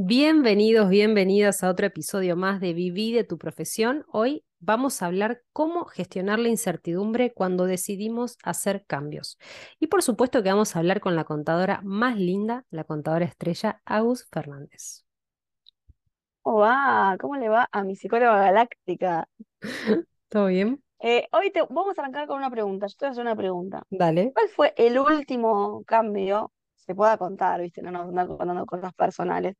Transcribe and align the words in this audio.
Bienvenidos, 0.00 0.88
bienvenidas 0.90 1.64
a 1.64 1.70
otro 1.70 1.84
episodio 1.84 2.36
más 2.36 2.60
de 2.60 2.72
Viví 2.72 3.12
de 3.12 3.24
tu 3.24 3.36
profesión. 3.36 4.06
Hoy 4.12 4.44
vamos 4.60 5.02
a 5.02 5.06
hablar 5.06 5.42
cómo 5.52 5.86
gestionar 5.86 6.38
la 6.38 6.46
incertidumbre 6.46 7.32
cuando 7.32 7.64
decidimos 7.64 8.38
hacer 8.44 8.86
cambios. 8.86 9.38
Y 9.80 9.88
por 9.88 10.04
supuesto 10.04 10.40
que 10.40 10.50
vamos 10.50 10.76
a 10.76 10.78
hablar 10.78 11.00
con 11.00 11.16
la 11.16 11.24
contadora 11.24 11.80
más 11.82 12.16
linda, 12.16 12.64
la 12.70 12.84
contadora 12.84 13.24
estrella 13.24 13.82
Agus 13.84 14.28
Fernández. 14.30 15.04
Hola, 16.42 17.16
¿cómo 17.20 17.34
le 17.34 17.48
va 17.48 17.68
a 17.72 17.82
mi 17.82 17.96
psicóloga 17.96 18.40
galáctica? 18.40 19.28
¿Todo 20.28 20.46
bien? 20.46 20.80
Eh, 21.00 21.26
hoy 21.32 21.50
te, 21.50 21.62
vamos 21.62 21.98
a 21.98 22.02
arrancar 22.02 22.28
con 22.28 22.36
una 22.36 22.52
pregunta. 22.52 22.86
Yo 22.86 22.94
te 22.96 23.04
voy 23.04 23.08
a 23.08 23.10
hacer 23.10 23.22
una 23.22 23.34
pregunta. 23.34 23.82
Dale. 23.90 24.32
¿Cuál 24.32 24.48
fue 24.48 24.74
el 24.76 24.96
último 24.96 25.82
cambio? 25.84 26.52
Se 26.76 26.94
pueda 26.94 27.18
contar, 27.18 27.60
¿viste? 27.60 27.82
No 27.82 27.90
nos 27.90 28.10
andar 28.10 28.28
contando 28.28 28.64
cosas 28.64 28.94
personales. 28.94 29.56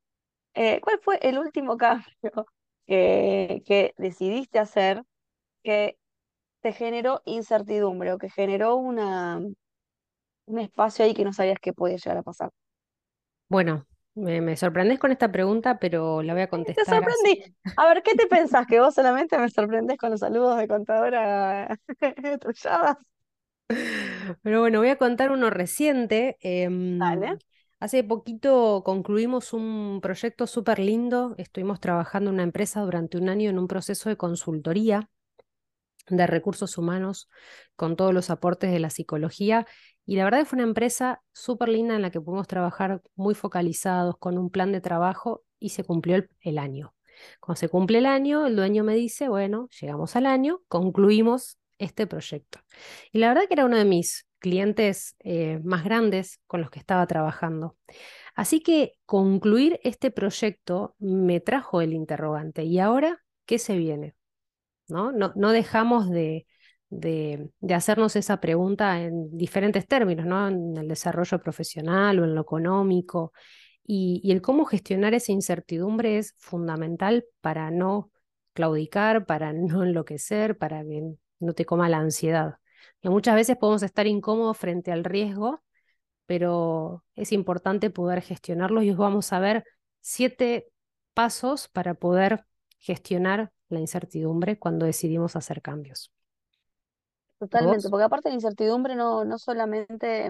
Eh, 0.53 0.81
¿cuál 0.81 0.99
fue 1.01 1.19
el 1.21 1.37
último 1.39 1.77
cambio 1.77 2.47
que, 2.87 3.61
que 3.65 3.93
decidiste 3.97 4.59
hacer 4.59 5.03
que 5.63 5.97
te 6.61 6.73
generó 6.73 7.21
incertidumbre 7.25 8.13
o 8.13 8.19
que 8.19 8.29
generó 8.31 8.77
una, 8.77 9.39
un 10.47 10.59
espacio 10.59 11.05
ahí 11.05 11.13
que 11.13 11.23
no 11.23 11.31
sabías 11.33 11.59
que 11.61 11.71
podía 11.73 11.95
llegar 11.97 12.17
a 12.17 12.23
pasar? 12.23 12.51
Bueno, 13.47 13.87
me, 14.15 14.41
me 14.41 14.55
sorprendes 14.57 14.99
con 14.99 15.11
esta 15.11 15.31
pregunta, 15.31 15.79
pero 15.79 16.21
la 16.23 16.33
voy 16.33 16.41
a 16.43 16.49
Te 16.75 16.85
contestar 16.85 16.85
sorprendí. 16.85 17.39
así. 17.39 17.55
A 17.75 17.87
ver, 17.87 18.03
¿qué 18.03 18.15
te 18.15 18.27
pensás? 18.27 18.65
¿Que 18.67 18.79
vos 18.79 18.93
solamente 18.95 19.37
me 19.37 19.49
sorprendés 19.49 19.97
con 19.97 20.11
los 20.11 20.19
saludos 20.19 20.57
de 20.57 20.67
contadora 20.67 21.77
trulladas? 22.41 22.97
Pero 24.43 24.59
bueno, 24.61 24.79
voy 24.79 24.89
a 24.89 24.97
contar 24.97 25.31
uno 25.31 25.49
reciente. 25.49 26.37
em, 26.41 26.99
Dale. 26.99 27.39
Hace 27.79 28.03
poquito 28.03 28.83
concluimos 28.83 29.53
un 29.53 29.99
proyecto 30.01 30.47
súper 30.47 30.79
lindo. 30.79 31.35
Estuvimos 31.37 31.79
trabajando 31.79 32.29
en 32.29 32.35
una 32.35 32.43
empresa 32.43 32.81
durante 32.81 33.17
un 33.17 33.29
año 33.29 33.49
en 33.49 33.59
un 33.59 33.67
proceso 33.67 34.09
de 34.09 34.17
consultoría 34.17 35.09
de 36.07 36.27
recursos 36.27 36.77
humanos 36.77 37.29
con 37.75 37.95
todos 37.95 38.13
los 38.13 38.29
aportes 38.29 38.71
de 38.71 38.79
la 38.79 38.89
psicología. 38.89 39.65
Y 40.05 40.15
la 40.15 40.23
verdad 40.23 40.45
fue 40.45 40.57
una 40.57 40.67
empresa 40.67 41.21
súper 41.31 41.69
linda 41.69 41.95
en 41.95 42.01
la 42.01 42.09
que 42.09 42.19
pudimos 42.19 42.47
trabajar 42.47 43.01
muy 43.15 43.35
focalizados 43.35 44.17
con 44.17 44.37
un 44.37 44.49
plan 44.49 44.71
de 44.71 44.81
trabajo 44.81 45.43
y 45.59 45.69
se 45.69 45.83
cumplió 45.83 46.15
el, 46.15 46.29
el 46.41 46.57
año. 46.57 46.95
Cuando 47.39 47.59
se 47.59 47.69
cumple 47.69 47.99
el 47.99 48.05
año, 48.05 48.45
el 48.45 48.55
dueño 48.55 48.83
me 48.83 48.95
dice, 48.95 49.27
bueno, 49.27 49.67
llegamos 49.79 50.15
al 50.15 50.25
año, 50.25 50.61
concluimos 50.67 51.57
este 51.77 52.07
proyecto. 52.07 52.59
Y 53.11 53.19
la 53.19 53.29
verdad 53.29 53.43
que 53.47 53.53
era 53.53 53.65
uno 53.65 53.77
de 53.77 53.85
mis 53.85 54.25
clientes 54.39 55.15
eh, 55.19 55.59
más 55.63 55.83
grandes 55.83 56.39
con 56.47 56.61
los 56.61 56.69
que 56.71 56.79
estaba 56.79 57.05
trabajando. 57.07 57.77
Así 58.35 58.61
que 58.61 58.93
concluir 59.05 59.79
este 59.83 60.11
proyecto 60.11 60.95
me 60.99 61.39
trajo 61.41 61.81
el 61.81 61.93
interrogante. 61.93 62.63
¿Y 62.63 62.79
ahora 62.79 63.21
qué 63.45 63.59
se 63.59 63.77
viene? 63.77 64.15
¿no? 64.87 65.11
No, 65.11 65.51
dejamos 65.51 66.09
de, 66.09 66.47
de, 66.89 67.49
de 67.59 67.73
hacernos 67.73 68.15
esa 68.15 68.41
pregunta 68.41 69.01
en 69.01 69.35
diferentes 69.37 69.87
términos, 69.87 70.25
¿no? 70.25 70.47
En 70.47 70.77
el 70.77 70.87
desarrollo 70.87 71.39
profesional 71.41 72.19
o 72.19 72.25
en 72.25 72.35
lo 72.35 72.41
económico. 72.41 73.33
Y, 73.85 74.21
y 74.23 74.31
el 74.31 74.41
cómo 74.41 74.65
gestionar 74.65 75.13
esa 75.13 75.31
incertidumbre 75.31 76.17
es 76.17 76.35
fundamental 76.37 77.25
para 77.41 77.71
no 77.71 78.11
claudicar, 78.53 79.25
para 79.25 79.53
no 79.53 79.83
enloquecer, 79.83 80.57
para 80.57 80.83
que 80.83 81.13
no 81.39 81.53
te 81.53 81.65
coma 81.65 81.89
la 81.89 81.97
ansiedad. 81.99 82.55
Que 83.01 83.09
muchas 83.09 83.35
veces 83.35 83.57
podemos 83.57 83.83
estar 83.83 84.07
incómodos 84.07 84.57
frente 84.57 84.91
al 84.91 85.03
riesgo, 85.03 85.61
pero 86.25 87.03
es 87.15 87.31
importante 87.31 87.89
poder 87.89 88.21
gestionarlos 88.21 88.83
y 88.83 88.91
os 88.91 88.97
vamos 88.97 89.33
a 89.33 89.39
ver 89.39 89.63
siete 90.01 90.71
pasos 91.13 91.67
para 91.67 91.95
poder 91.95 92.45
gestionar 92.77 93.51
la 93.69 93.79
incertidumbre 93.79 94.57
cuando 94.57 94.85
decidimos 94.85 95.35
hacer 95.35 95.61
cambios. 95.61 96.11
Totalmente, 97.39 97.83
¿Vos? 97.83 97.91
porque 97.91 98.03
aparte 98.03 98.29
la 98.29 98.35
incertidumbre 98.35 98.95
no, 98.95 99.23
no 99.25 99.37
solamente, 99.37 100.29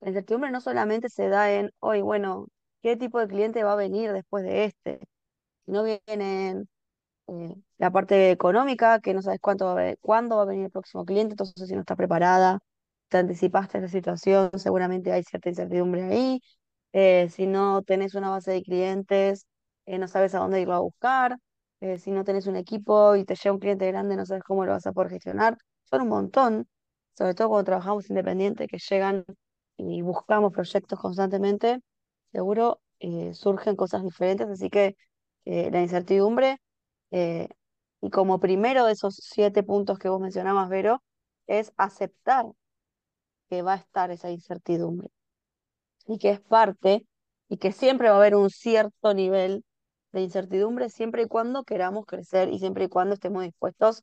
la 0.00 0.08
incertidumbre 0.08 0.50
no 0.50 0.60
solamente 0.60 1.08
se 1.08 1.28
da 1.28 1.52
en, 1.52 1.70
hoy, 1.80 2.02
bueno, 2.02 2.48
¿qué 2.82 2.96
tipo 2.96 3.20
de 3.20 3.28
cliente 3.28 3.64
va 3.64 3.72
a 3.72 3.76
venir 3.76 4.12
después 4.12 4.44
de 4.44 4.64
este? 4.64 5.00
No 5.66 5.84
viene 5.84 6.64
eh, 7.28 7.54
la 7.78 7.90
parte 7.90 8.30
económica, 8.30 9.00
que 9.00 9.14
no 9.14 9.22
sabes 9.22 9.40
cuánto 9.40 9.66
va 9.74 9.90
a 9.90 9.96
cuándo 10.00 10.36
va 10.36 10.42
a 10.42 10.44
venir 10.46 10.66
el 10.66 10.70
próximo 10.70 11.04
cliente, 11.04 11.32
entonces 11.32 11.68
si 11.68 11.74
no 11.74 11.80
estás 11.80 11.96
preparada, 11.96 12.60
te 13.08 13.18
anticipaste 13.18 13.78
a 13.78 13.80
esa 13.82 13.90
situación, 13.92 14.50
seguramente 14.56 15.12
hay 15.12 15.22
cierta 15.22 15.48
incertidumbre 15.48 16.02
ahí. 16.04 16.40
Eh, 16.92 17.28
si 17.30 17.46
no 17.46 17.82
tenés 17.82 18.14
una 18.14 18.30
base 18.30 18.52
de 18.52 18.62
clientes, 18.62 19.46
eh, 19.86 19.98
no 19.98 20.08
sabes 20.08 20.34
a 20.34 20.38
dónde 20.38 20.60
irlo 20.60 20.74
a 20.74 20.80
buscar. 20.80 21.36
Eh, 21.80 21.98
si 21.98 22.10
no 22.10 22.24
tenés 22.24 22.46
un 22.46 22.56
equipo 22.56 23.16
y 23.16 23.24
te 23.24 23.34
llega 23.34 23.52
un 23.52 23.58
cliente 23.60 23.86
grande, 23.88 24.16
no 24.16 24.24
sabes 24.26 24.42
cómo 24.44 24.64
lo 24.64 24.72
vas 24.72 24.86
a 24.86 24.92
poder 24.92 25.10
gestionar. 25.10 25.58
Son 25.84 26.02
un 26.02 26.08
montón, 26.08 26.68
sobre 27.16 27.34
todo 27.34 27.48
cuando 27.48 27.64
trabajamos 27.64 28.08
independiente, 28.10 28.66
que 28.66 28.78
llegan 28.78 29.24
y 29.76 30.02
buscamos 30.02 30.52
proyectos 30.52 30.98
constantemente, 31.00 31.80
seguro 32.32 32.80
eh, 33.00 33.34
surgen 33.34 33.76
cosas 33.76 34.02
diferentes, 34.04 34.48
así 34.48 34.70
que 34.70 34.96
eh, 35.44 35.70
la 35.70 35.82
incertidumbre 35.82 36.58
eh, 37.10 37.48
y 38.00 38.10
como 38.10 38.40
primero 38.40 38.86
de 38.86 38.92
esos 38.92 39.16
siete 39.16 39.62
puntos 39.62 39.98
que 39.98 40.08
vos 40.08 40.20
mencionabas, 40.20 40.68
Vero, 40.68 41.02
es 41.46 41.72
aceptar 41.76 42.46
que 43.48 43.62
va 43.62 43.74
a 43.74 43.76
estar 43.76 44.10
esa 44.10 44.30
incertidumbre 44.30 45.08
y 46.06 46.18
que 46.18 46.30
es 46.30 46.40
parte 46.40 47.06
y 47.48 47.58
que 47.58 47.72
siempre 47.72 48.08
va 48.08 48.16
a 48.16 48.18
haber 48.18 48.36
un 48.36 48.50
cierto 48.50 49.14
nivel 49.14 49.64
de 50.12 50.22
incertidumbre 50.22 50.90
siempre 50.90 51.22
y 51.22 51.26
cuando 51.28 51.64
queramos 51.64 52.06
crecer 52.06 52.48
y 52.48 52.58
siempre 52.58 52.84
y 52.84 52.88
cuando 52.88 53.14
estemos 53.14 53.42
dispuestos 53.42 54.02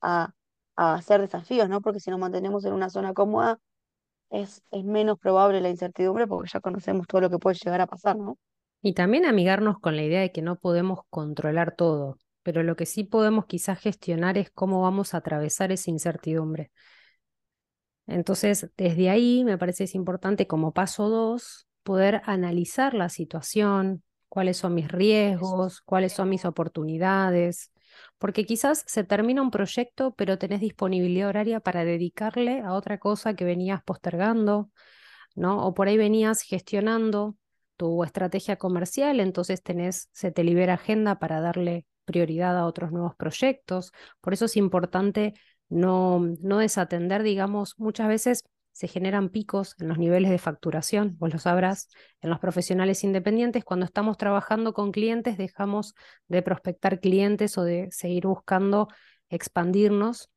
a, 0.00 0.32
a 0.76 0.94
hacer 0.94 1.20
desafíos, 1.20 1.68
¿no? 1.68 1.80
Porque 1.80 2.00
si 2.00 2.10
nos 2.10 2.20
mantenemos 2.20 2.64
en 2.64 2.72
una 2.72 2.90
zona 2.90 3.14
cómoda, 3.14 3.58
es, 4.30 4.62
es 4.70 4.84
menos 4.84 5.18
probable 5.18 5.60
la 5.60 5.70
incertidumbre 5.70 6.26
porque 6.26 6.50
ya 6.52 6.60
conocemos 6.60 7.06
todo 7.06 7.20
lo 7.22 7.30
que 7.30 7.38
puede 7.38 7.56
llegar 7.62 7.80
a 7.80 7.86
pasar, 7.86 8.16
¿no? 8.16 8.38
Y 8.82 8.94
también 8.94 9.24
amigarnos 9.24 9.78
con 9.78 9.96
la 9.96 10.02
idea 10.02 10.20
de 10.20 10.32
que 10.32 10.42
no 10.42 10.56
podemos 10.56 11.00
controlar 11.08 11.74
todo, 11.74 12.18
pero 12.44 12.62
lo 12.62 12.76
que 12.76 12.86
sí 12.86 13.02
podemos 13.02 13.46
quizás 13.46 13.80
gestionar 13.80 14.38
es 14.38 14.50
cómo 14.50 14.82
vamos 14.82 15.14
a 15.14 15.16
atravesar 15.18 15.72
esa 15.72 15.90
incertidumbre. 15.90 16.70
Entonces, 18.06 18.70
desde 18.76 19.10
ahí 19.10 19.44
me 19.44 19.58
parece 19.58 19.84
es 19.84 19.94
importante 19.94 20.46
como 20.46 20.72
paso 20.72 21.08
dos 21.08 21.66
poder 21.82 22.22
analizar 22.24 22.94
la 22.94 23.08
situación, 23.08 24.02
cuáles 24.28 24.56
son 24.56 24.74
mis 24.74 24.90
riesgos, 24.90 25.80
cuáles 25.82 26.12
son 26.12 26.28
mis 26.28 26.44
oportunidades, 26.44 27.72
porque 28.18 28.44
quizás 28.44 28.84
se 28.86 29.04
termina 29.04 29.42
un 29.42 29.50
proyecto, 29.50 30.14
pero 30.14 30.38
tenés 30.38 30.60
disponibilidad 30.60 31.28
horaria 31.28 31.60
para 31.60 31.84
dedicarle 31.84 32.60
a 32.60 32.72
otra 32.72 32.98
cosa 32.98 33.34
que 33.34 33.44
venías 33.44 33.82
postergando, 33.82 34.70
¿no? 35.34 35.66
O 35.66 35.74
por 35.74 35.88
ahí 35.88 35.96
venías 35.96 36.42
gestionando 36.42 37.36
tu 37.76 38.04
estrategia 38.04 38.56
comercial, 38.56 39.20
entonces 39.20 39.62
tenés, 39.62 40.08
se 40.12 40.30
te 40.30 40.44
libera 40.44 40.74
agenda 40.74 41.18
para 41.18 41.40
darle 41.40 41.86
prioridad 42.04 42.56
a 42.58 42.66
otros 42.66 42.92
nuevos 42.92 43.14
proyectos. 43.16 43.92
Por 44.20 44.32
eso 44.32 44.46
es 44.46 44.56
importante 44.56 45.34
no, 45.68 46.20
no 46.40 46.58
desatender, 46.58 47.22
digamos, 47.22 47.74
muchas 47.78 48.08
veces 48.08 48.44
se 48.72 48.88
generan 48.88 49.28
picos 49.28 49.76
en 49.78 49.88
los 49.88 49.98
niveles 49.98 50.30
de 50.30 50.38
facturación, 50.38 51.16
vos 51.18 51.32
lo 51.32 51.38
sabrás, 51.38 51.88
en 52.20 52.30
los 52.30 52.40
profesionales 52.40 53.04
independientes, 53.04 53.64
cuando 53.64 53.86
estamos 53.86 54.16
trabajando 54.16 54.72
con 54.74 54.90
clientes, 54.90 55.38
dejamos 55.38 55.94
de 56.26 56.42
prospectar 56.42 56.98
clientes 56.98 57.56
o 57.56 57.62
de 57.62 57.88
seguir 57.92 58.26
buscando 58.26 58.88
expandirnos 59.28 60.28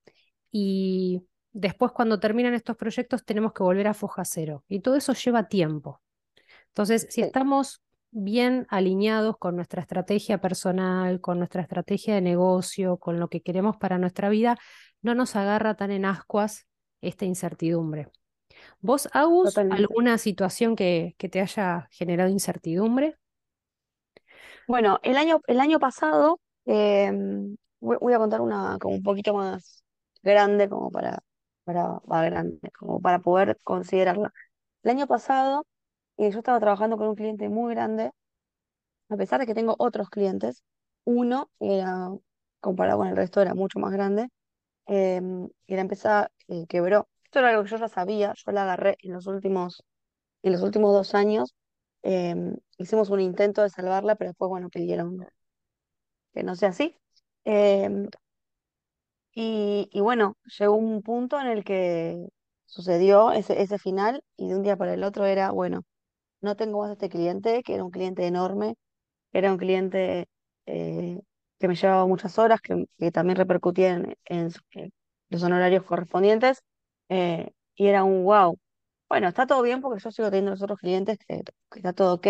y 0.51 1.23
después 1.51 1.91
cuando 1.91 2.19
terminan 2.19 2.53
estos 2.53 2.77
proyectos 2.77 3.25
tenemos 3.25 3.53
que 3.53 3.63
volver 3.63 3.87
a 3.87 3.95
foja 3.95 4.23
cero 4.23 4.63
y 4.67 4.81
todo 4.81 4.95
eso 4.95 5.13
lleva 5.13 5.47
tiempo. 5.47 6.01
Entonces, 6.67 7.07
si 7.09 7.21
estamos 7.21 7.81
bien 8.17 8.65
alineados 8.69 9.37
con 9.37 9.55
nuestra 9.55 9.81
estrategia 9.81 10.39
personal, 10.39 11.21
con 11.21 11.37
nuestra 11.37 11.61
estrategia 11.61 12.15
de 12.15 12.21
negocio, 12.21 12.97
con 12.97 13.19
lo 13.19 13.27
que 13.29 13.41
queremos 13.41 13.77
para 13.77 13.97
nuestra 13.97 14.29
vida, 14.29 14.57
no 15.01 15.13
nos 15.13 15.35
agarra 15.35 15.75
tan 15.75 15.91
en 15.91 16.05
ascuas 16.05 16.67
esta 17.01 17.25
incertidumbre. 17.25 18.09
¿Vos, 18.79 19.07
Agus, 19.13 19.49
totalmente. 19.49 19.83
alguna 19.83 20.17
situación 20.17 20.75
que, 20.75 21.15
que 21.17 21.29
te 21.29 21.41
haya 21.41 21.87
generado 21.91 22.29
incertidumbre? 22.29 23.17
Bueno, 24.67 24.99
el 25.03 25.17
año, 25.17 25.41
el 25.45 25.59
año 25.59 25.79
pasado, 25.79 26.39
em, 26.65 27.55
voy, 27.79 28.13
a 28.13 28.17
contar 28.17 28.41
una 28.41 28.77
como 28.79 28.95
un 28.95 29.03
poquito 29.03 29.33
más 29.33 29.83
grande, 30.23 30.67
como 30.67 30.91
para, 30.91 31.19
para, 31.63 31.99
va, 32.11 32.25
grande, 32.25 32.71
como 32.77 32.99
para 32.99 33.19
poder 33.19 33.57
considerarla. 33.63 34.33
El 34.83 34.91
año 34.91 35.07
pasado, 35.07 35.65
eh, 36.17 36.31
yo 36.31 36.39
estaba 36.39 36.59
trabajando 36.59 36.97
con 36.97 37.07
un 37.07 37.15
cliente 37.15 37.49
muy 37.49 37.73
grande, 37.73 38.11
a 39.09 39.17
pesar 39.17 39.39
de 39.39 39.45
que 39.47 39.53
tengo 39.55 39.75
otros 39.79 40.09
clientes, 40.09 40.63
uno 41.05 41.49
era, 41.59 42.09
comparado 42.59 42.99
con 42.99 43.07
el 43.07 43.15
resto, 43.15 43.41
era 43.41 43.53
mucho 43.55 43.79
más 43.79 43.91
grande, 43.91 44.29
em, 44.87 45.49
y 45.67 45.75
la 45.75 45.81
empresa 45.81 46.31
eh, 46.49 46.65
quebró. 46.67 47.07
Esto 47.25 47.39
era 47.39 47.49
algo 47.51 47.63
que 47.63 47.71
yo 47.71 47.77
ya 47.77 47.89
sabía, 47.89 48.33
yo 48.35 48.51
la 48.53 48.63
agarré 48.63 48.97
en 49.03 49.13
los 49.13 49.27
últimos, 49.27 49.83
en 50.43 50.53
los 50.53 50.63
últimos 50.63 50.93
dos 50.93 51.15
años 51.15 51.55
Em, 52.03 52.55
hicimos 52.77 53.09
un 53.09 53.19
intento 53.21 53.61
de 53.63 53.69
salvarla, 53.69 54.15
pero 54.15 54.29
después, 54.31 54.49
bueno, 54.49 54.69
pidieron 54.69 55.27
que 56.33 56.43
no 56.43 56.55
sea 56.55 56.69
así. 56.69 56.95
Em, 57.45 58.07
y, 59.33 59.89
y 59.91 60.01
bueno, 60.01 60.35
llegó 60.59 60.75
un 60.75 61.01
punto 61.03 61.39
en 61.39 61.47
el 61.47 61.63
que 61.63 62.17
sucedió 62.65 63.31
ese, 63.31 63.61
ese 63.61 63.77
final 63.79 64.23
y 64.37 64.49
de 64.49 64.55
un 64.55 64.63
día 64.63 64.77
para 64.77 64.93
el 64.93 65.03
otro 65.03 65.25
era, 65.25 65.51
bueno, 65.51 65.83
no 66.41 66.55
tengo 66.55 66.81
más 66.81 66.91
este 66.91 67.09
cliente, 67.09 67.63
que 67.63 67.75
era 67.75 67.83
un 67.83 67.91
cliente 67.91 68.25
enorme, 68.27 68.75
era 69.33 69.51
un 69.51 69.57
cliente 69.57 70.27
eh, 70.65 71.19
que 71.59 71.67
me 71.67 71.75
llevaba 71.75 72.07
muchas 72.07 72.37
horas, 72.39 72.61
que, 72.61 72.85
que 72.97 73.11
también 73.11 73.37
repercutía 73.37 73.95
en, 73.95 74.15
en 74.25 74.51
los 75.29 75.43
honorarios 75.43 75.83
correspondientes, 75.83 76.63
eh, 77.09 77.51
y 77.75 77.87
era 77.87 78.03
un 78.03 78.23
wow. 78.25 78.57
Bueno, 79.09 79.27
está 79.27 79.47
todo 79.47 79.61
bien 79.63 79.81
porque 79.81 80.01
yo 80.03 80.11
sigo 80.11 80.29
teniendo 80.29 80.51
los 80.51 80.61
otros 80.61 80.79
clientes 80.79 81.17
que, 81.27 81.43
que 81.71 81.79
está 81.79 81.93
todo 81.93 82.15
ok, 82.15 82.23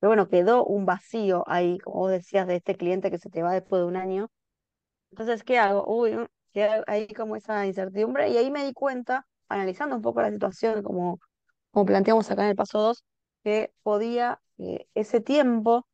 pero 0.00 0.10
bueno, 0.10 0.28
quedó 0.28 0.64
un 0.64 0.86
vacío 0.86 1.44
ahí, 1.48 1.78
como 1.78 2.00
vos 2.00 2.10
decías, 2.12 2.46
de 2.46 2.56
este 2.56 2.76
cliente 2.76 3.10
que 3.10 3.18
se 3.18 3.30
te 3.30 3.42
va 3.42 3.52
después 3.52 3.80
de 3.82 3.86
un 3.88 3.96
año. 3.96 4.30
Entonces, 5.10 5.42
¿qué 5.44 5.58
hago? 5.58 5.84
Uy, 5.86 6.12
mm, 6.16 6.26
queda 6.52 6.84
ahí 6.86 7.08
como 7.08 7.36
esa 7.36 7.66
incertidumbre, 7.66 8.28
y 8.30 8.36
ahí 8.36 8.50
me 8.50 8.64
di 8.64 8.72
cuenta, 8.72 9.26
analizando 9.48 9.96
un 9.96 10.02
poco 10.02 10.22
la 10.22 10.30
situación, 10.30 10.82
como, 10.82 11.18
como 11.72 11.86
planteamos 11.86 12.30
acá 12.30 12.44
en 12.44 12.50
el 12.50 12.56
paso 12.56 12.80
2 12.80 13.04
que 13.44 13.72
podía 13.82 14.40
eh, 14.58 14.88
ese 14.94 15.20
tiempo 15.20 15.86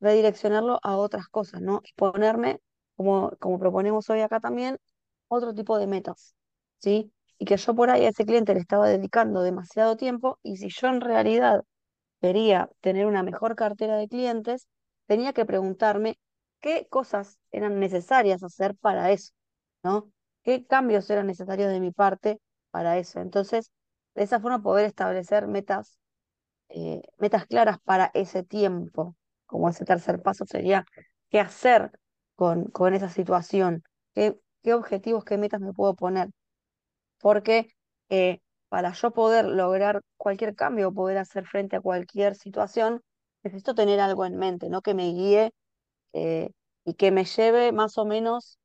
redireccionarlo 0.00 0.78
a 0.82 0.96
otras 0.96 1.28
cosas, 1.28 1.60
¿no? 1.62 1.80
Y 1.84 1.92
ponerme, 1.94 2.60
como, 2.96 3.32
como 3.40 3.58
proponemos 3.58 4.08
hoy 4.10 4.20
acá 4.20 4.40
también, 4.40 4.78
otro 5.28 5.54
tipo 5.54 5.78
de 5.78 5.86
metas, 5.86 6.34
¿sí? 6.78 7.12
Y 7.38 7.44
que 7.46 7.56
yo 7.56 7.74
por 7.74 7.90
ahí 7.90 8.04
a 8.04 8.10
ese 8.10 8.26
cliente 8.26 8.54
le 8.54 8.60
estaba 8.60 8.88
dedicando 8.88 9.42
demasiado 9.42 9.96
tiempo 9.96 10.38
y 10.42 10.56
si 10.58 10.68
yo 10.70 10.88
en 10.88 11.00
realidad 11.00 11.62
quería 12.20 12.70
tener 12.80 13.06
una 13.06 13.22
mejor 13.22 13.56
cartera 13.56 13.96
de 13.96 14.08
clientes, 14.08 14.68
tenía 15.06 15.32
que 15.32 15.44
preguntarme 15.44 16.18
qué 16.60 16.86
cosas 16.88 17.38
eran 17.50 17.80
necesarias 17.80 18.42
hacer 18.42 18.76
para 18.76 19.10
eso, 19.12 19.32
¿no? 19.82 20.12
¿Qué 20.42 20.66
cambios 20.66 21.08
eran 21.10 21.26
necesarios 21.26 21.70
de 21.72 21.80
mi 21.80 21.92
parte 21.92 22.40
para 22.70 22.98
eso? 22.98 23.20
Entonces, 23.20 23.70
de 24.14 24.22
esa 24.24 24.40
forma 24.40 24.62
poder 24.62 24.86
establecer 24.86 25.46
metas 25.48 25.98
eh, 26.74 27.02
metas 27.18 27.46
claras 27.46 27.78
para 27.84 28.10
ese 28.14 28.42
tiempo, 28.42 29.16
como 29.46 29.68
ese 29.68 29.84
tercer 29.84 30.22
paso 30.22 30.44
sería 30.46 30.84
qué 31.30 31.40
hacer 31.40 31.90
con, 32.36 32.64
con 32.66 32.94
esa 32.94 33.08
situación, 33.10 33.82
qué, 34.14 34.38
qué 34.62 34.74
objetivos, 34.74 35.24
qué 35.24 35.38
metas 35.38 35.60
me 35.60 35.72
puedo 35.72 35.94
poner, 35.94 36.30
porque 37.20 37.68
eh, 38.10 38.40
para 38.68 38.92
yo 38.92 39.12
poder 39.12 39.46
lograr 39.46 40.02
cualquier 40.16 40.54
cambio 40.54 40.88
o 40.88 40.94
poder 40.94 41.18
hacer 41.18 41.46
frente 41.46 41.76
a 41.76 41.80
cualquier 41.80 42.34
situación, 42.36 43.02
necesito 43.42 43.74
tener 43.74 44.00
algo 44.00 44.24
en 44.26 44.36
mente, 44.38 44.68
¿no? 44.70 44.82
Que 44.82 44.94
me 44.94 45.12
guíe 45.12 45.52
eh, 46.12 46.50
y 46.84 46.94
que 46.94 47.10
me 47.10 47.24
lleve 47.24 47.72
más 47.72 47.98
o 47.98 48.04
menos, 48.06 48.58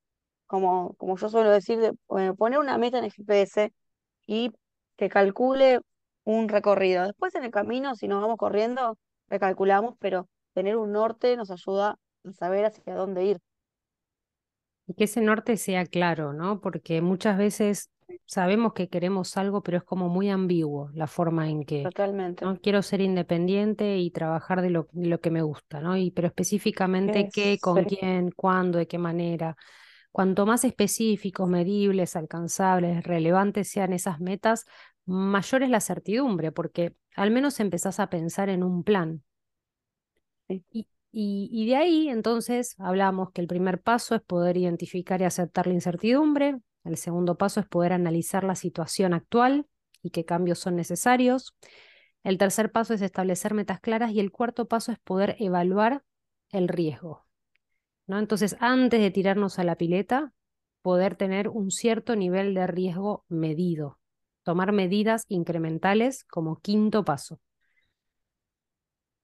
como, 0.47 0.95
como 0.95 1.17
yo 1.17 1.29
suelo 1.29 1.51
decir, 1.51 1.79
de, 1.79 1.93
poner 2.07 2.59
una 2.59 2.77
meta 2.77 2.99
en 2.99 3.05
el 3.05 3.11
GPS 3.13 3.73
y 4.27 4.51
que 4.97 5.09
calcule 5.09 5.81
un 6.27 6.49
recorrido. 6.49 7.05
Después 7.05 7.33
en 7.35 7.45
el 7.45 7.51
camino, 7.51 7.95
si 7.95 8.07
nos 8.09 8.21
vamos 8.21 8.37
corriendo, 8.37 8.97
recalculamos, 9.29 9.95
pero 9.99 10.27
tener 10.53 10.75
un 10.75 10.91
norte 10.91 11.37
nos 11.37 11.51
ayuda 11.51 11.97
a 12.25 12.31
saber 12.33 12.65
hacia 12.65 12.95
dónde 12.95 13.23
ir. 13.23 13.37
Y 14.87 14.93
que 14.93 15.05
ese 15.05 15.21
norte 15.21 15.55
sea 15.57 15.85
claro, 15.85 16.33
¿no? 16.33 16.59
Porque 16.59 17.01
muchas 17.01 17.37
veces 17.37 17.91
sabemos 18.25 18.73
que 18.73 18.89
queremos 18.89 19.37
algo, 19.37 19.63
pero 19.63 19.77
es 19.77 19.83
como 19.83 20.09
muy 20.09 20.29
ambiguo 20.29 20.89
la 20.93 21.07
forma 21.07 21.49
en 21.49 21.63
que, 21.63 21.83
Totalmente. 21.83 22.43
¿no? 22.43 22.59
Quiero 22.59 22.81
ser 22.81 22.99
independiente 22.99 23.97
y 23.97 24.11
trabajar 24.11 24.61
de 24.61 24.69
lo, 24.69 24.87
de 24.91 25.07
lo 25.07 25.21
que 25.21 25.31
me 25.31 25.41
gusta, 25.41 25.79
¿no? 25.79 25.95
Y, 25.95 26.11
pero 26.11 26.27
específicamente 26.27 27.29
qué, 27.33 27.53
Es, 27.53 27.61
con 27.61 27.85
quién, 27.85 28.31
cuándo, 28.31 28.77
de 28.79 28.87
qué 28.87 28.97
manera. 28.97 29.55
Cuanto 30.11 30.45
más 30.45 30.63
específicos, 30.65 31.47
medibles, 31.49 32.15
alcanzables, 32.15 33.03
relevantes 33.03 33.69
sean 33.69 33.93
esas 33.93 34.19
metas, 34.19 34.65
mayor 35.05 35.63
es 35.63 35.69
la 35.69 35.79
certidumbre, 35.81 36.51
porque 36.51 36.95
al 37.15 37.31
menos 37.31 37.59
empezás 37.59 37.99
a 37.99 38.09
pensar 38.09 38.49
en 38.49 38.63
un 38.63 38.83
plan. 38.83 39.23
sí. 40.47 40.63
Y, 40.71 40.87
y, 41.11 41.49
y 41.51 41.67
de 41.67 41.75
ahí, 41.75 42.09
entonces, 42.09 42.75
hablamos 42.79 43.31
que 43.31 43.41
el 43.41 43.47
primer 43.47 43.81
paso 43.81 44.15
es 44.15 44.21
poder 44.21 44.57
identificar 44.57 45.21
y 45.21 45.25
aceptar 45.25 45.67
la 45.67 45.73
incertidumbre, 45.73 46.59
el 46.83 46.97
segundo 46.97 47.37
paso 47.37 47.59
es 47.59 47.67
poder 47.67 47.93
analizar 47.93 48.43
la 48.43 48.55
situación 48.55 49.13
actual 49.13 49.67
y 50.01 50.11
qué 50.11 50.25
cambios 50.25 50.59
son 50.59 50.75
necesarios. 50.75 51.55
El 52.23 52.37
tercer 52.37 52.71
paso 52.71 52.93
es 52.93 53.01
establecer 53.01 53.53
metas 53.53 53.79
claras 53.81 54.11
y 54.11 54.19
el 54.19 54.31
cuarto 54.31 54.67
paso 54.67 54.91
es 54.91 54.99
poder 54.99 55.35
evaluar 55.39 56.03
el 56.51 56.67
riesgo. 56.69 57.26
¿No? 58.07 58.19
Entonces, 58.19 58.55
antes 58.59 58.99
de 59.01 59.11
tirarnos 59.11 59.59
a 59.59 59.63
la 59.63 59.75
pileta, 59.75 60.33
poder 60.81 61.15
tener 61.15 61.49
un 61.49 61.71
cierto 61.71 62.15
nivel 62.15 62.53
de 62.53 62.67
riesgo 62.67 63.25
medido, 63.27 63.99
tomar 64.43 64.71
medidas 64.71 65.25
incrementales 65.27 66.23
como 66.25 66.59
quinto 66.61 67.03
paso. 67.03 67.39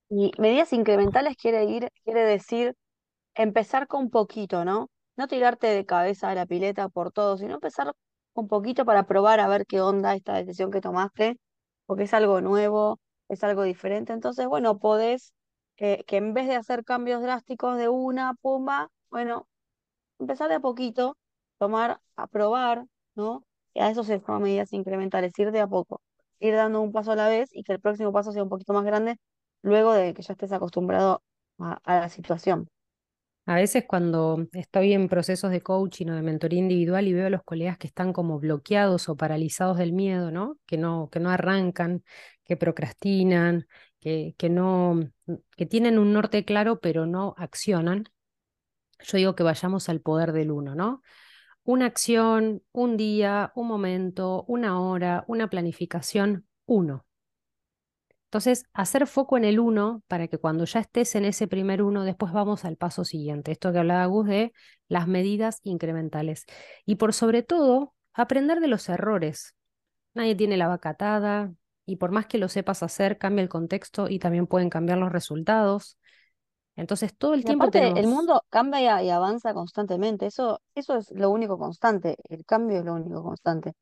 Y 0.09 0.31
medidas 0.37 0.73
incrementales 0.73 1.35
quiere 1.37 1.65
ir, 1.65 1.89
quiere 2.03 2.21
decir 2.23 2.75
empezar 3.35 3.87
con 3.87 4.09
poquito, 4.09 4.65
¿no? 4.65 4.89
No 5.17 5.27
tirarte 5.27 5.67
de 5.67 5.85
cabeza 5.85 6.29
a 6.29 6.35
la 6.35 6.45
pileta 6.45 6.89
por 6.89 7.11
todo, 7.11 7.37
sino 7.37 7.55
empezar 7.55 7.93
con 8.33 8.47
poquito 8.47 8.85
para 8.85 9.05
probar 9.07 9.39
a 9.39 9.47
ver 9.47 9.65
qué 9.65 9.81
onda 9.81 10.15
esta 10.15 10.35
decisión 10.35 10.71
que 10.71 10.81
tomaste, 10.81 11.37
porque 11.85 12.03
es 12.03 12.13
algo 12.13 12.41
nuevo, 12.41 12.99
es 13.29 13.43
algo 13.43 13.63
diferente. 13.63 14.13
Entonces, 14.13 14.47
bueno, 14.47 14.79
podés 14.79 15.33
eh, 15.83 16.05
que 16.07 16.15
en 16.15 16.33
vez 16.33 16.47
de 16.47 16.55
hacer 16.55 16.85
cambios 16.85 17.21
drásticos 17.21 17.77
de 17.77 17.89
una, 17.89 18.35
pumba, 18.35 18.89
bueno, 19.11 19.49
empezar 20.17 20.47
de 20.49 20.55
a 20.55 20.61
poquito, 20.61 21.17
tomar, 21.59 21.99
a 22.15 22.27
probar, 22.27 22.85
¿no? 23.15 23.45
Y 23.73 23.81
a 23.81 23.89
eso 23.89 24.05
se 24.05 24.19
llaman 24.19 24.43
medidas 24.43 24.71
incrementales, 24.71 25.37
ir 25.37 25.51
de 25.51 25.59
a 25.59 25.67
poco, 25.67 26.01
ir 26.39 26.55
dando 26.55 26.81
un 26.81 26.93
paso 26.93 27.11
a 27.11 27.17
la 27.17 27.27
vez 27.27 27.49
y 27.53 27.63
que 27.63 27.73
el 27.73 27.81
próximo 27.81 28.13
paso 28.13 28.31
sea 28.31 28.43
un 28.43 28.49
poquito 28.49 28.71
más 28.71 28.85
grande 28.85 29.17
luego 29.61 29.91
de 29.93 30.13
que 30.13 30.21
ya 30.21 30.33
estés 30.33 30.53
acostumbrado 30.53 31.21
a, 31.59 31.79
a 31.83 31.99
la 31.99 32.09
situación. 32.09 32.69
A 33.45 33.55
veces 33.55 33.83
cuando 33.85 34.47
estoy 34.53 34.93
en 34.93 35.09
procesos 35.09 35.51
de 35.51 35.61
coaching 35.61 36.07
o 36.07 36.15
de 36.15 36.21
mentoría 36.21 36.59
individual 36.59 37.07
y 37.09 37.13
veo 37.13 37.27
a 37.27 37.29
los 37.29 37.43
colegas 37.43 37.77
que 37.77 37.87
están 37.87 38.13
como 38.13 38.39
bloqueados 38.39 39.09
o 39.09 39.17
paralizados 39.17 39.77
del 39.77 39.91
miedo, 39.91 40.31
¿no? 40.31 40.57
Que 40.65 40.77
no, 40.77 41.09
que 41.11 41.19
no 41.19 41.29
arrancan, 41.29 42.05
que 42.45 42.55
procrastinan, 42.55 43.67
que, 44.03 44.49
no, 44.49 44.99
que 45.55 45.65
tienen 45.65 45.97
un 45.97 46.13
norte 46.13 46.45
claro 46.45 46.79
pero 46.79 47.05
no 47.05 47.33
accionan. 47.37 48.05
Yo 48.99 49.17
digo 49.17 49.35
que 49.35 49.43
vayamos 49.43 49.89
al 49.89 50.01
poder 50.01 50.33
del 50.33 50.51
uno, 50.51 50.75
¿no? 50.75 51.01
Una 51.63 51.85
acción, 51.85 52.61
un 52.71 52.97
día, 52.97 53.51
un 53.55 53.67
momento, 53.67 54.43
una 54.47 54.81
hora, 54.81 55.23
una 55.27 55.49
planificación, 55.49 56.45
uno. 56.65 57.05
Entonces, 58.25 58.65
hacer 58.73 59.07
foco 59.07 59.37
en 59.37 59.45
el 59.45 59.59
uno 59.59 60.03
para 60.07 60.27
que 60.27 60.39
cuando 60.39 60.65
ya 60.65 60.79
estés 60.79 61.15
en 61.15 61.23
ese 61.25 61.47
primer 61.47 61.83
uno, 61.83 62.03
después 62.03 62.33
vamos 62.33 62.65
al 62.65 62.77
paso 62.77 63.05
siguiente. 63.05 63.51
Esto 63.51 63.71
que 63.71 63.79
hablaba 63.79 64.05
Gus 64.07 64.27
de 64.27 64.53
las 64.87 65.07
medidas 65.07 65.59
incrementales. 65.63 66.45
Y 66.85 66.95
por 66.95 67.13
sobre 67.13 67.43
todo, 67.43 67.93
aprender 68.13 68.59
de 68.59 68.67
los 68.67 68.89
errores. 68.89 69.55
Nadie 70.15 70.35
tiene 70.35 70.57
la 70.57 70.67
vaca 70.67 70.89
atada 70.89 71.53
y 71.85 71.97
por 71.97 72.11
más 72.11 72.27
que 72.27 72.37
lo 72.37 72.49
sepas 72.49 72.83
hacer, 72.83 73.17
cambia 73.17 73.43
el 73.43 73.49
contexto 73.49 74.09
y 74.09 74.19
también 74.19 74.47
pueden 74.47 74.69
cambiar 74.69 74.97
los 74.99 75.11
resultados. 75.11 75.97
Entonces, 76.77 77.15
todo 77.17 77.33
el 77.35 77.43
Y 77.43 77.45
tiempo 77.45 77.71
aparte, 77.71 77.91
el 77.99 78.07
tenemos... 78.07 78.07
mundo 78.07 78.43
cambia 78.49 79.03
y 79.03 79.09
avanza 79.09 79.53
constantemente. 79.53 80.25
Eso, 80.27 80.61
eso 80.75 80.95
es 80.97 81.11
lo 81.11 81.29
único 81.29 81.57
constante. 81.57 82.15
El 82.29 82.45
cambio 82.45 82.79
es 82.79 82.85
lo 82.85 82.93
único 82.93 83.21
constante. 83.23 83.73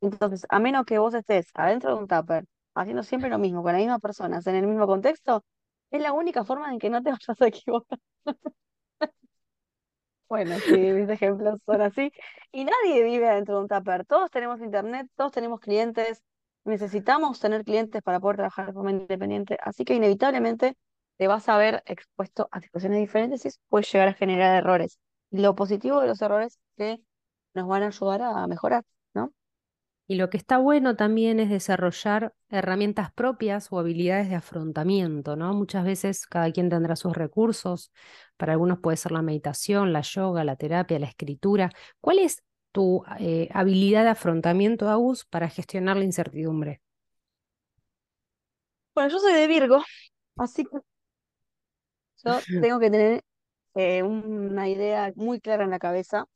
Entonces, 0.00 0.46
a 0.48 0.60
menos 0.60 0.84
que 0.86 0.98
vos 0.98 1.14
estés 1.14 1.48
adentro 1.54 1.90
de 1.94 1.96
un 2.02 2.08
tupper, 2.08 2.44
haciendo 2.74 3.02
siempre 3.02 3.30
lo 3.30 3.38
mismo, 3.38 3.62
con 3.62 3.72
las 3.72 3.80
mismas 3.80 4.00
personas, 4.00 4.46
en 4.46 4.54
el 4.56 4.66
mismo 4.68 4.86
contexto, 4.86 5.44
es 5.90 6.00
la 6.02 6.12
única 6.12 6.44
forma 6.44 6.72
en 6.72 6.78
que 6.78 6.90
no 6.90 7.02
te 7.02 7.10
vayas 7.12 7.40
a 7.42 7.46
equivocar. 7.48 7.98
Bueno, 10.28 10.60
sí, 10.60 10.76
mis 10.92 11.08
ejemplos 11.08 11.58
son 11.64 11.80
así. 11.80 12.12
Y 12.52 12.64
nadie 12.64 13.02
vive 13.02 13.26
dentro 13.34 13.54
de 13.56 13.60
un 13.62 13.68
tupper. 13.68 14.04
Todos 14.04 14.30
tenemos 14.30 14.60
internet, 14.60 15.08
todos 15.16 15.32
tenemos 15.32 15.60
clientes. 15.60 16.22
Necesitamos 16.68 17.40
tener 17.40 17.64
clientes 17.64 18.02
para 18.02 18.20
poder 18.20 18.36
trabajar 18.36 18.66
de 18.66 18.72
forma 18.74 18.90
independiente. 18.90 19.56
Así 19.62 19.84
que 19.84 19.94
inevitablemente 19.94 20.76
te 21.16 21.26
vas 21.26 21.48
a 21.48 21.56
ver 21.56 21.82
expuesto 21.86 22.48
a 22.52 22.60
situaciones 22.60 23.00
diferentes 23.00 23.44
y 23.46 23.50
puede 23.68 23.86
llegar 23.90 24.08
a 24.08 24.14
generar 24.14 24.56
errores. 24.56 24.98
Lo 25.30 25.54
positivo 25.54 26.00
de 26.00 26.08
los 26.08 26.20
errores 26.22 26.58
es 26.76 26.76
que 26.76 27.02
nos 27.54 27.68
van 27.68 27.82
a 27.84 27.86
ayudar 27.88 28.22
a 28.22 28.46
mejorar, 28.46 28.84
¿no? 29.14 29.32
Y 30.06 30.16
lo 30.16 30.30
que 30.30 30.36
está 30.36 30.58
bueno 30.58 30.96
también 30.96 31.40
es 31.40 31.50
desarrollar 31.50 32.34
herramientas 32.50 33.12
propias 33.12 33.68
o 33.70 33.78
habilidades 33.78 34.28
de 34.28 34.36
afrontamiento, 34.36 35.36
¿no? 35.36 35.54
Muchas 35.54 35.84
veces 35.84 36.26
cada 36.26 36.50
quien 36.52 36.70
tendrá 36.70 36.96
sus 36.96 37.14
recursos. 37.14 37.92
Para 38.36 38.52
algunos 38.52 38.78
puede 38.78 38.96
ser 38.96 39.12
la 39.12 39.22
meditación, 39.22 39.92
la 39.92 40.02
yoga, 40.02 40.44
la 40.44 40.56
terapia, 40.56 40.98
la 40.98 41.06
escritura. 41.06 41.70
¿Cuál 42.00 42.20
es 42.20 42.42
tu 42.78 43.02
eh, 43.18 43.48
habilidad 43.52 44.04
de 44.04 44.10
afrontamiento, 44.10 44.88
Agus, 44.88 45.24
para 45.24 45.48
gestionar 45.48 45.96
la 45.96 46.04
incertidumbre? 46.04 46.80
Bueno, 48.94 49.10
yo 49.10 49.18
soy 49.18 49.32
de 49.32 49.48
Virgo 49.48 49.82
Así 50.36 50.64
que 50.64 50.78
yo 52.24 52.38
tengo 52.62 52.78
que 52.78 52.88
tener 52.88 53.24
eh, 53.74 54.04
una 54.04 54.68
idea 54.68 55.12
muy 55.16 55.40
clara 55.40 55.64
en 55.64 55.70
la 55.70 55.80
cabeza. 55.80 56.26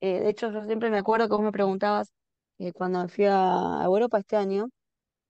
Eh, 0.00 0.20
de 0.20 0.28
hecho, 0.28 0.52
yo 0.52 0.62
siempre 0.66 0.88
me 0.88 0.98
acuerdo 0.98 1.26
que 1.26 1.34
vos 1.34 1.42
me 1.42 1.50
preguntabas 1.50 2.12
cuando 2.74 3.02
me 3.02 3.08
fui 3.08 3.24
a 3.28 3.80
Europa 3.84 4.20
este 4.20 4.36
año, 4.36 4.68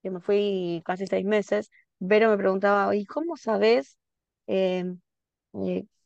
que 0.03 0.11
me 0.11 0.19
fui 0.19 0.83
casi 0.85 1.07
seis 1.07 1.25
meses, 1.25 1.71
Vero 1.97 2.29
me 2.29 2.37
preguntaba, 2.37 2.95
¿y 2.95 3.05
cómo 3.05 3.37
sabes 3.37 3.97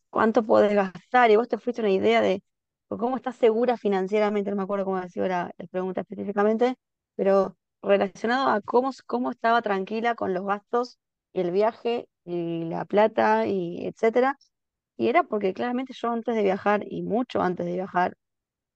cuánto 0.09 0.43
podés 0.43 0.73
gastar? 0.73 1.31
Y 1.31 1.35
vos 1.35 1.49
te 1.49 1.57
fuiste 1.57 1.81
una 1.81 1.91
idea 1.91 2.21
de 2.21 2.41
cómo 2.97 3.15
estás 3.17 3.35
segura 3.37 3.77
financieramente, 3.77 4.49
no 4.51 4.57
me 4.57 4.63
acuerdo 4.63 4.85
cómo 4.85 5.01
decía 5.01 5.27
la, 5.27 5.51
la 5.57 5.67
pregunta 5.67 6.01
específicamente, 6.01 6.75
pero 7.15 7.57
relacionado 7.81 8.49
a 8.49 8.61
cómo, 8.61 8.91
cómo 9.07 9.31
estaba 9.31 9.61
tranquila 9.61 10.15
con 10.15 10.33
los 10.33 10.45
gastos 10.45 10.99
y 11.33 11.41
el 11.41 11.51
viaje 11.51 12.07
y 12.25 12.65
la 12.65 12.85
plata 12.85 13.45
y 13.47 13.85
etcétera. 13.87 14.37
Y 14.97 15.09
era 15.09 15.23
porque 15.23 15.53
claramente 15.53 15.93
yo 15.95 16.09
antes 16.11 16.35
de 16.35 16.43
viajar 16.43 16.83
y 16.89 17.03
mucho 17.03 17.41
antes 17.41 17.65
de 17.65 17.73
viajar, 17.73 18.17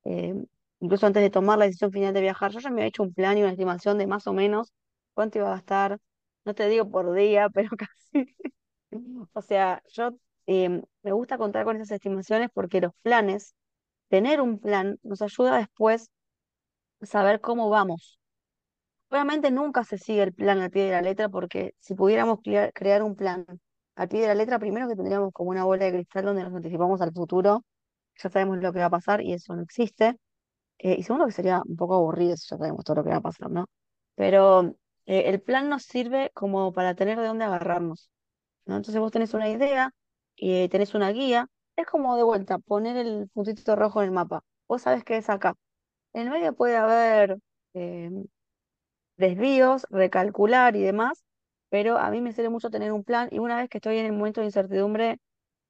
eh, 0.06 0.36
incluso 0.80 1.08
antes 1.08 1.24
de 1.24 1.30
tomar 1.30 1.58
la 1.60 1.66
decisión 1.66 1.92
final 1.92 2.14
de 2.14 2.22
viajar, 2.22 2.52
yo 2.52 2.60
ya 2.60 2.70
me 2.70 2.78
había 2.82 2.88
hecho 2.90 3.04
un 3.04 3.14
plan 3.14 3.38
y 3.38 3.42
una 3.44 3.52
estimación 3.52 3.98
de 3.98 4.08
más 4.08 4.28
o 4.28 4.34
menos 4.34 4.74
cuánto 5.14 5.40
iba 5.40 5.48
a 5.50 5.52
gastar, 5.52 6.00
no 6.46 6.54
te 6.56 6.68
digo 6.70 6.90
por 6.90 7.14
día, 7.14 7.50
pero 7.54 7.70
casi. 7.78 8.36
O 9.34 9.42
sea, 9.42 9.82
yo 9.94 10.12
eh, 10.48 10.82
me 11.04 11.12
gusta 11.12 11.38
contar 11.38 11.66
con 11.66 11.76
esas 11.78 11.92
estimaciones 11.92 12.50
porque 12.54 12.82
los 12.82 12.94
planes, 13.02 13.56
tener 14.10 14.42
un 14.42 14.60
plan, 14.60 14.98
nos 15.04 15.22
ayuda 15.22 15.58
después 15.58 16.10
a 17.02 17.06
saber 17.06 17.42
cómo 17.42 17.70
vamos. 17.70 18.20
Obviamente 19.10 19.52
nunca 19.52 19.84
se 19.84 19.98
sigue 19.98 20.24
el 20.24 20.34
plan 20.34 20.60
al 20.60 20.72
pie 20.72 20.86
de 20.86 20.92
la 20.92 21.02
letra 21.02 21.30
porque 21.30 21.74
si 21.80 21.96
pudiéramos 21.96 22.40
crear 22.74 23.04
un 23.04 23.16
plan 23.16 23.46
al 23.96 24.08
pie 24.10 24.22
de 24.22 24.28
la 24.28 24.36
letra, 24.36 24.60
primero 24.60 24.88
que 24.88 24.96
tendríamos 24.96 25.32
como 25.34 25.52
una 25.52 25.64
bola 25.64 25.86
de 25.86 25.94
cristal 25.94 26.26
donde 26.26 26.44
nos 26.44 26.54
anticipamos 26.54 27.02
al 27.02 27.14
futuro, 27.14 27.64
ya 28.22 28.30
sabemos 28.30 28.58
lo 28.60 28.74
que 28.74 28.80
va 28.80 28.86
a 28.86 28.90
pasar 28.90 29.22
y 29.22 29.34
eso 29.34 29.56
no 29.56 29.64
existe. 29.64 30.18
Eh, 30.80 30.96
y 31.00 31.04
segundo 31.04 31.26
que 31.28 31.32
sería 31.34 31.62
un 31.66 31.76
poco 31.78 31.96
aburrido 31.96 32.38
si 32.38 32.48
ya 32.50 32.58
sabemos 32.58 32.84
todo 32.86 32.98
lo 32.98 33.04
que 33.04 33.10
va 33.12 33.18
a 33.18 33.22
pasar, 33.22 33.50
¿no? 33.52 33.68
Pero 34.16 34.76
eh, 35.06 35.24
el 35.30 35.42
plan 35.42 35.70
nos 35.70 35.84
sirve 35.84 36.32
como 36.34 36.74
para 36.74 36.96
tener 36.96 37.20
de 37.20 37.28
dónde 37.28 37.46
agarrarnos, 37.46 38.12
¿no? 38.66 38.78
Entonces 38.78 39.00
vos 39.02 39.12
tenés 39.12 39.34
una 39.34 39.50
idea 39.50 39.92
y 40.36 40.68
tenés 40.70 40.94
una 40.96 41.12
guía, 41.12 41.48
es 41.78 41.86
como 41.86 42.18
de 42.18 42.24
vuelta, 42.24 42.58
poner 42.58 42.98
el 42.98 43.30
puntito 43.30 43.76
rojo 43.76 44.02
en 44.02 44.08
el 44.08 44.12
mapa. 44.12 44.44
Vos 44.68 44.82
sabés 44.82 45.04
que 45.04 45.18
es 45.18 45.30
acá. 45.30 45.54
En 46.14 46.24
el 46.24 46.30
medio 46.32 46.54
puede 46.54 46.76
haber 46.76 47.38
eh, 47.74 48.10
desvíos, 49.16 49.86
recalcular 49.90 50.76
y 50.76 50.82
demás, 50.82 51.24
pero 51.70 51.98
a 51.98 52.10
mí 52.10 52.20
me 52.22 52.34
sirve 52.34 52.50
mucho 52.50 52.70
tener 52.70 52.92
un 52.92 53.04
plan 53.04 53.30
y 53.32 53.40
una 53.40 53.58
vez 53.58 53.70
que 53.70 53.78
estoy 53.78 53.98
en 54.00 54.08
el 54.08 54.14
momento 54.14 54.42
de 54.42 54.48
incertidumbre, 54.48 55.20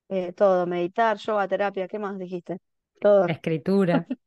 eh, 0.09 0.31
todo, 0.31 0.65
meditar, 0.65 1.17
yoga, 1.17 1.47
terapia, 1.47 1.87
¿qué 1.87 1.99
más 1.99 2.17
dijiste? 2.17 2.59
Todo. 2.99 3.27
escritura. 3.27 4.07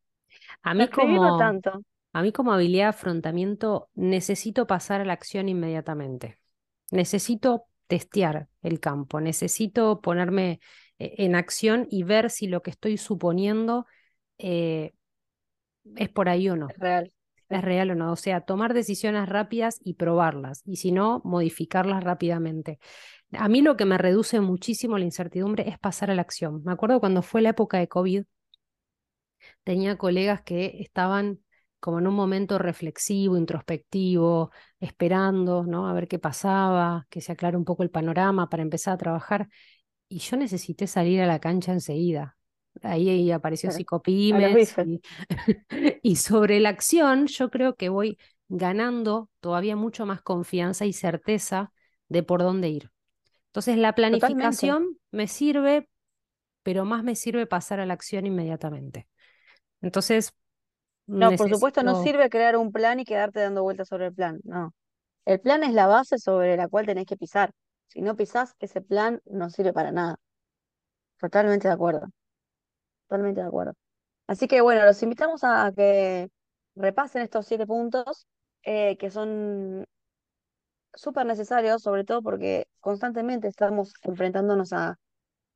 A 0.62 0.75
mí 0.75 0.88
como, 0.88 1.38
tanto. 1.38 1.82
A 2.12 2.22
mí 2.22 2.32
como 2.32 2.52
habilidad 2.52 2.84
de 2.84 2.88
afrontamiento 2.90 3.88
necesito 3.94 4.66
pasar 4.66 5.00
a 5.00 5.04
la 5.04 5.12
acción 5.12 5.49
inmediatamente. 5.49 6.38
Necesito 6.92 7.64
testear 7.88 8.49
el 8.62 8.78
campo, 8.78 9.20
necesito 9.20 10.00
ponerme 10.00 10.60
en 11.00 11.35
acción 11.35 11.87
y 11.90 12.02
ver 12.02 12.30
si 12.30 12.47
lo 12.47 12.62
que 12.62 12.71
estoy 12.71 12.97
suponiendo 12.97 13.87
eh, 14.38 14.92
es 15.97 16.09
por 16.09 16.28
ahí 16.28 16.49
o 16.49 16.57
no. 16.57 16.69
Es 16.69 16.78
real 16.78 17.12
es 17.50 17.62
real 17.62 17.90
o 17.90 17.95
no. 17.95 18.12
O 18.12 18.16
sea, 18.16 18.40
tomar 18.40 18.75
decisiones 18.75 19.28
rápidas 19.28 19.80
y 19.85 19.95
probarlas, 19.95 20.62
y 20.64 20.76
si 20.76 20.92
no, 20.92 21.21
modificarlas 21.25 22.02
rápidamente. 22.04 22.78
A 23.33 23.49
mí 23.49 23.62
lo 23.62 23.76
que 23.76 23.85
me 23.85 23.99
reduce 23.99 24.40
muchísimo 24.40 24.99
la 24.99 25.04
incertidumbre 25.04 25.69
es 25.69 25.78
pasar 25.78 26.11
a 26.11 26.14
la 26.14 26.23
acción. 26.23 26.62
Me 26.64 26.73
acuerdo 26.73 27.00
cuando 27.00 27.23
fue 27.23 27.42
la 27.42 27.50
época 27.50 27.78
de 27.78 27.88
COVID, 27.88 28.25
tenía 29.64 29.97
colegas 29.97 30.42
que 30.42 30.76
estaban 30.80 31.40
como 31.80 31.99
en 31.99 32.07
un 32.07 32.14
momento 32.14 32.59
reflexivo, 32.59 33.38
introspectivo, 33.38 34.50
esperando, 34.80 35.64
¿no? 35.64 35.88
A 35.88 35.95
ver 35.95 36.09
qué 36.09 36.19
pasaba, 36.19 37.07
que 37.09 37.23
se 37.23 37.33
aclare 37.33 37.57
un 37.57 37.64
poco 37.64 37.83
el 37.83 37.90
panorama 37.90 38.50
para 38.50 38.62
empezar 38.62 38.95
a 38.95 38.99
trabajar. 38.99 39.49
Y 40.12 40.19
yo 40.19 40.37
necesité 40.37 40.88
salir 40.88 41.23
a 41.23 41.26
la 41.26 41.38
cancha 41.38 41.73
enseguida. 41.73 42.37
Ahí, 42.83 43.31
apareció 43.31 43.71
Psicopymes. 43.71 44.75
Y, 46.02 46.17
sobre 46.17 46.59
la 46.59 46.71
acción, 46.71 47.29
yo 47.29 47.49
creo 47.49 47.76
que 47.76 47.88
voy 47.88 48.19
ganando 48.49 49.31
todavía 49.38 49.76
mucho 49.76 50.07
más 50.07 50.21
confianza 50.21 50.85
y 50.85 50.93
certeza 50.93 51.73
de 52.09 52.25
por 52.25 52.40
dónde 52.43 52.71
ir. 52.71 52.90
Entonces, 53.47 53.76
la 53.76 53.95
planificación 53.95 54.99
me 55.12 55.29
sirve, 55.29 55.88
pero 56.64 56.85
más 56.85 57.05
me 57.05 57.14
sirve 57.14 57.47
pasar 57.47 57.79
a 57.79 57.87
la 57.87 57.95
acción 57.95 58.26
inmediatamente. 58.26 59.07
Entonces. 59.81 60.35
No, 61.07 61.31
por 61.37 61.49
supuesto, 61.49 61.85
no 61.85 62.02
sirve 62.02 62.29
crear 62.31 62.57
un 62.57 62.73
plan 62.73 62.99
y 62.99 63.05
quedarte 63.05 63.38
dando 63.38 63.62
vueltas 63.62 63.87
sobre 63.87 64.07
el 64.07 64.14
plan. 64.14 64.40
No. 64.43 64.75
El 65.25 65.40
plan 65.40 65.62
es 65.62 65.73
la 65.73 65.87
base 65.87 66.19
sobre 66.19 66.57
la 66.57 66.67
cual 66.67 66.87
tenés 66.87 67.07
que 67.07 67.17
pisar. 67.17 67.52
Si 67.90 68.02
no 68.02 68.16
pisás, 68.16 68.56
ese 68.61 68.80
plan 68.80 69.20
no 69.26 69.50
sirve 69.50 69.73
para 69.73 69.92
nada. 69.92 70.16
Totalmente 71.20 71.68
de 71.68 71.75
acuerdo 71.75 72.09
totalmente 73.11 73.40
de 73.42 73.47
acuerdo. 73.49 73.75
Así 74.26 74.49
que 74.49 74.61
bueno, 74.62 74.85
los 74.87 75.02
invitamos 75.02 75.44
a 75.44 75.73
que 75.76 76.30
repasen 76.76 77.23
estos 77.23 77.47
siete 77.47 77.66
puntos 77.66 78.26
eh, 78.64 78.97
que 78.99 79.11
son 79.11 79.87
súper 80.94 81.26
necesarios, 81.26 81.82
sobre 81.82 82.04
todo 82.04 82.23
porque 82.23 82.66
constantemente 82.80 83.49
estamos 83.49 83.92
enfrentándonos 84.02 84.73
a, 84.73 84.97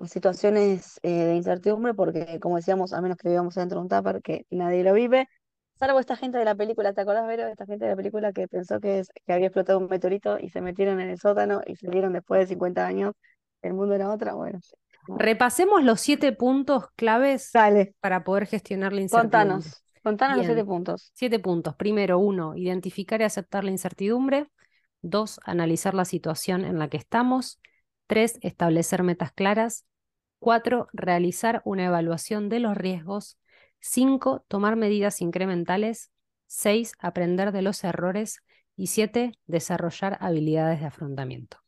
situaciones 0.06 1.00
eh, 1.02 1.24
de 1.26 1.36
incertidumbre, 1.36 1.94
porque 1.94 2.38
como 2.40 2.56
decíamos, 2.56 2.92
a 2.92 3.00
menos 3.00 3.16
que 3.16 3.28
vivamos 3.30 3.54
dentro 3.54 3.78
de 3.78 3.82
un 3.84 3.88
tupper, 3.88 4.20
que 4.22 4.46
nadie 4.50 4.84
lo 4.84 4.92
vive, 4.92 5.28
salvo 5.76 6.00
esta 6.00 6.16
gente 6.16 6.38
de 6.38 6.44
la 6.44 6.54
película, 6.54 6.92
¿te 6.92 7.00
acordás, 7.00 7.26
Vero? 7.26 7.46
Esta 7.46 7.66
gente 7.66 7.84
de 7.84 7.90
la 7.90 7.96
película 7.96 8.32
que 8.32 8.48
pensó 8.48 8.80
que, 8.80 9.02
que 9.26 9.32
había 9.32 9.46
explotado 9.46 9.78
un 9.78 9.88
meteorito 9.88 10.38
y 10.38 10.50
se 10.50 10.60
metieron 10.60 11.00
en 11.00 11.10
el 11.10 11.18
sótano 11.18 11.60
y 11.66 11.76
se 11.76 11.88
dieron 11.88 12.12
después 12.12 12.40
de 12.40 12.46
50 12.46 12.86
años, 12.86 13.14
el 13.62 13.74
mundo 13.74 13.94
era 13.94 14.10
otra, 14.10 14.34
bueno, 14.34 14.60
Repasemos 15.06 15.82
los 15.82 16.00
siete 16.00 16.32
puntos 16.32 16.86
claves 16.96 17.50
para 18.00 18.24
poder 18.24 18.46
gestionar 18.46 18.92
la 18.92 19.02
incertidumbre. 19.02 19.38
Contanos, 19.38 19.84
contanos 20.02 20.36
los 20.38 20.46
siete 20.46 20.64
puntos. 20.64 21.10
Siete 21.14 21.38
puntos. 21.38 21.76
Primero, 21.76 22.18
uno, 22.18 22.56
identificar 22.56 23.20
y 23.20 23.24
aceptar 23.24 23.64
la 23.64 23.70
incertidumbre. 23.70 24.48
Dos, 25.02 25.40
analizar 25.44 25.94
la 25.94 26.06
situación 26.06 26.64
en 26.64 26.78
la 26.78 26.88
que 26.88 26.96
estamos. 26.96 27.60
Tres, 28.06 28.38
establecer 28.40 29.02
metas 29.02 29.32
claras. 29.32 29.84
Cuatro, 30.38 30.88
realizar 30.92 31.60
una 31.64 31.84
evaluación 31.84 32.48
de 32.48 32.60
los 32.60 32.76
riesgos. 32.76 33.38
Cinco, 33.86 34.42
tomar 34.48 34.76
medidas 34.76 35.20
incrementales. 35.20 36.10
Seis, 36.46 36.94
aprender 37.00 37.52
de 37.52 37.60
los 37.60 37.84
errores. 37.84 38.40
Y 38.76 38.86
siete, 38.86 39.32
desarrollar 39.46 40.16
habilidades 40.20 40.80
de 40.80 40.86
afrontamiento. 40.86 41.58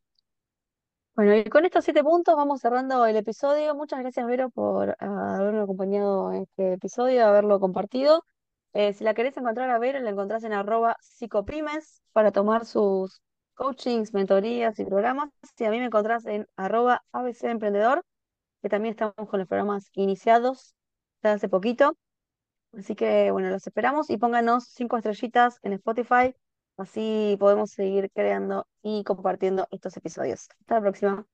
Bueno, 1.14 1.36
y 1.36 1.44
con 1.44 1.66
estos 1.66 1.84
siete 1.84 2.02
puntos 2.02 2.34
vamos 2.34 2.62
cerrando 2.62 3.04
el 3.04 3.16
episodio. 3.16 3.74
Muchas 3.74 4.00
gracias, 4.00 4.26
Vero, 4.26 4.48
por 4.48 4.96
ah, 4.98 5.36
haberme 5.36 5.60
acompañado 5.60 6.32
en 6.32 6.44
este 6.44 6.72
episodio, 6.72 7.26
haberlo 7.26 7.60
compartido. 7.60 8.24
Eh, 8.72 8.94
si 8.94 9.04
la 9.04 9.12
querés 9.12 9.36
encontrar 9.36 9.68
a 9.68 9.78
Vero, 9.78 10.00
la 10.00 10.08
encontrás 10.08 10.42
en 10.44 10.54
arroba 10.54 10.96
psicoprimes 11.00 12.00
para 12.12 12.32
tomar 12.32 12.64
sus 12.64 13.20
coachings, 13.52 14.14
mentorías 14.14 14.78
y 14.78 14.86
programas. 14.86 15.28
Si 15.54 15.66
a 15.66 15.70
mí 15.70 15.78
me 15.78 15.86
encontrás 15.86 16.24
en 16.24 16.46
arroba 16.56 17.04
ABC 17.12 17.44
Emprendedor, 17.44 18.02
que 18.62 18.70
también 18.70 18.92
estamos 18.92 19.28
con 19.28 19.38
los 19.38 19.48
programas 19.48 19.90
iniciados 19.92 20.76
hace 21.22 21.48
poquito. 21.48 21.96
Así 22.76 22.94
que, 22.94 23.30
bueno, 23.32 23.50
los 23.50 23.66
esperamos 23.66 24.10
y 24.10 24.18
pónganos 24.18 24.64
cinco 24.68 24.96
estrellitas 24.98 25.58
en 25.62 25.72
Spotify 25.72 26.34
Así 26.76 27.36
podemos 27.40 27.70
seguir 27.70 28.10
creando 28.14 28.66
y 28.82 29.02
compartiendo 29.04 29.66
estos 29.70 29.96
episodios. 29.96 30.48
Hasta 30.60 30.74
la 30.76 30.80
próxima. 30.82 31.26